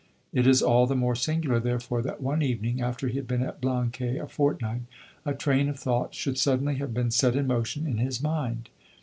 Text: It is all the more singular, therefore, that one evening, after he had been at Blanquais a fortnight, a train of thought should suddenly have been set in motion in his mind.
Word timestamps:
It 0.33 0.47
is 0.47 0.63
all 0.63 0.87
the 0.87 0.95
more 0.95 1.13
singular, 1.13 1.59
therefore, 1.59 2.01
that 2.01 2.21
one 2.23 2.41
evening, 2.41 2.81
after 2.81 3.07
he 3.07 3.17
had 3.17 3.27
been 3.27 3.43
at 3.43 3.61
Blanquais 3.61 4.17
a 4.17 4.25
fortnight, 4.27 4.81
a 5.27 5.35
train 5.35 5.69
of 5.69 5.77
thought 5.77 6.15
should 6.15 6.39
suddenly 6.39 6.77
have 6.77 6.91
been 6.91 7.11
set 7.11 7.35
in 7.35 7.45
motion 7.45 7.85
in 7.85 7.97
his 7.99 8.19
mind. 8.19 8.69